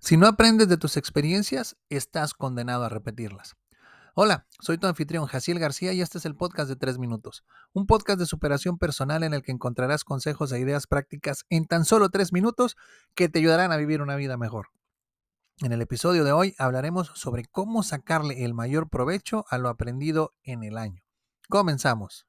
[0.00, 3.56] Si no aprendes de tus experiencias, estás condenado a repetirlas.
[4.14, 7.44] Hola, soy tu anfitrión Jaciel García y este es el podcast de 3 minutos,
[7.74, 11.84] un podcast de superación personal en el que encontrarás consejos e ideas prácticas en tan
[11.84, 12.78] solo 3 minutos
[13.14, 14.68] que te ayudarán a vivir una vida mejor.
[15.60, 20.32] En el episodio de hoy hablaremos sobre cómo sacarle el mayor provecho a lo aprendido
[20.42, 21.02] en el año.
[21.50, 22.26] Comenzamos.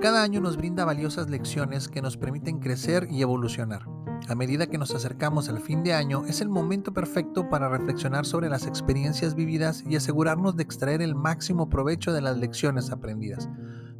[0.00, 3.86] Cada año nos brinda valiosas lecciones que nos permiten crecer y evolucionar.
[4.28, 8.24] A medida que nos acercamos al fin de año, es el momento perfecto para reflexionar
[8.24, 13.50] sobre las experiencias vividas y asegurarnos de extraer el máximo provecho de las lecciones aprendidas.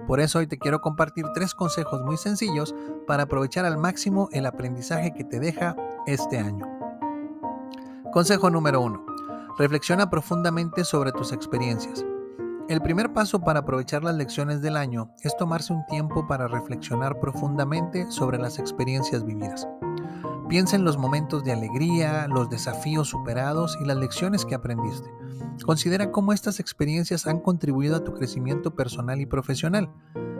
[0.06, 2.74] Por eso hoy te quiero compartir tres consejos muy sencillos
[3.06, 5.76] para aprovechar al máximo el aprendizaje que te deja
[6.06, 6.66] este año.
[8.10, 9.04] Consejo número 1.
[9.58, 12.06] Reflexiona profundamente sobre tus experiencias.
[12.70, 17.18] El primer paso para aprovechar las lecciones del año es tomarse un tiempo para reflexionar
[17.18, 19.66] profundamente sobre las experiencias vividas.
[20.48, 25.10] Piensa en los momentos de alegría, los desafíos superados y las lecciones que aprendiste.
[25.64, 29.90] Considera cómo estas experiencias han contribuido a tu crecimiento personal y profesional.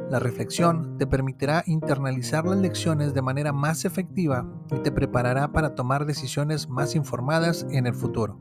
[0.09, 5.75] La reflexión te permitirá internalizar las lecciones de manera más efectiva y te preparará para
[5.75, 8.39] tomar decisiones más informadas en el futuro.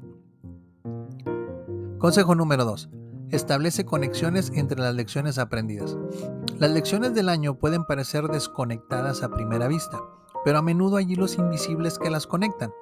[1.97, 2.91] Consejo número 2
[3.31, 5.97] establece conexiones entre las lecciones aprendidas.
[6.57, 9.99] Las lecciones del año pueden parecer desconectadas a primera vista,
[10.43, 12.73] pero a menudo hay hilos invisibles que las conectan.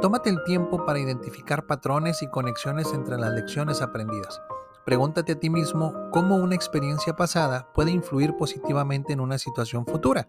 [0.00, 4.40] Tómate el tiempo para identificar patrones y conexiones entre las lecciones aprendidas.
[4.84, 10.26] Pregúntate a ti mismo cómo una experiencia pasada puede influir positivamente en una situación futura.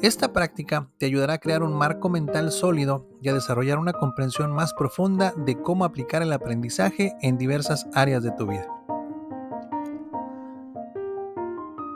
[0.00, 4.52] Esta práctica te ayudará a crear un marco mental sólido y a desarrollar una comprensión
[4.52, 8.79] más profunda de cómo aplicar el aprendizaje en diversas áreas de tu vida.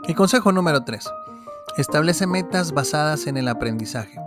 [0.06, 1.02] El consejo número 3.
[1.78, 4.20] Establece metas basadas en el aprendizaje.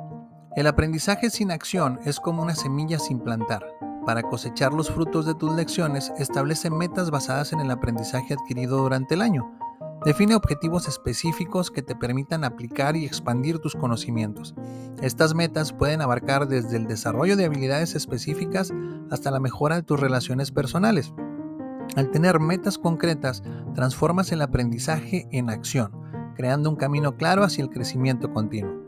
[0.56, 3.64] El aprendizaje sin acción es como una semilla sin plantar.
[4.04, 9.14] Para cosechar los frutos de tus lecciones, establece metas basadas en el aprendizaje adquirido durante
[9.14, 9.52] el año.
[10.04, 14.56] Define objetivos específicos que te permitan aplicar y expandir tus conocimientos.
[15.04, 18.74] Estas metas pueden abarcar desde el desarrollo de habilidades específicas
[19.12, 21.14] hasta la mejora de tus relaciones personales.
[21.96, 23.42] Al tener metas concretas,
[23.74, 25.92] transformas el aprendizaje en acción,
[26.36, 28.88] creando un camino claro hacia el crecimiento continuo.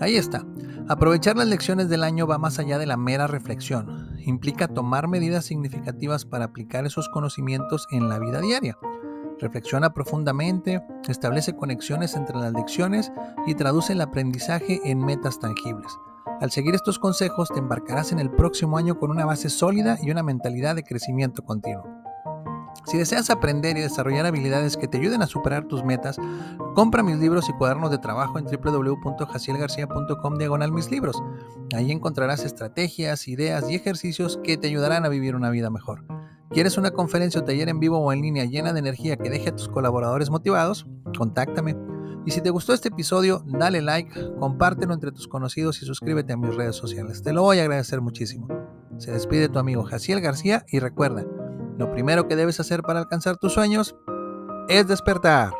[0.00, 0.44] Ahí está.
[0.88, 4.16] Aprovechar las lecciones del año va más allá de la mera reflexión.
[4.20, 8.76] Implica tomar medidas significativas para aplicar esos conocimientos en la vida diaria.
[9.38, 13.12] Reflexiona profundamente, establece conexiones entre las lecciones
[13.46, 15.98] y traduce el aprendizaje en metas tangibles.
[16.40, 20.10] Al seguir estos consejos te embarcarás en el próximo año con una base sólida y
[20.10, 21.84] una mentalidad de crecimiento continuo.
[22.84, 26.16] Si deseas aprender y desarrollar habilidades que te ayuden a superar tus metas,
[26.74, 31.22] compra mis libros y cuadernos de trabajo en www.jacielgarcia.com diagonal mis libros.
[31.74, 36.04] Ahí encontrarás estrategias, ideas y ejercicios que te ayudarán a vivir una vida mejor.
[36.50, 39.48] ¿Quieres una conferencia o taller en vivo o en línea llena de energía que deje
[39.48, 40.86] a tus colaboradores motivados?
[41.18, 41.76] Contáctame.
[42.24, 46.36] Y si te gustó este episodio, dale like, compártelo entre tus conocidos y suscríbete a
[46.36, 47.22] mis redes sociales.
[47.22, 48.48] Te lo voy a agradecer muchísimo.
[48.98, 51.24] Se despide tu amigo Jaciel García y recuerda,
[51.78, 53.96] lo primero que debes hacer para alcanzar tus sueños
[54.68, 55.52] es despertar.